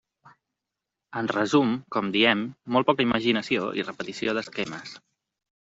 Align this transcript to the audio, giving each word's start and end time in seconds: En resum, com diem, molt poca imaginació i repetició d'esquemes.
En 1.21 1.29
resum, 1.33 1.75
com 1.97 2.09
diem, 2.17 2.41
molt 2.77 2.89
poca 2.89 3.07
imaginació 3.09 3.69
i 3.83 3.89
repetició 3.91 4.37
d'esquemes. 4.39 4.99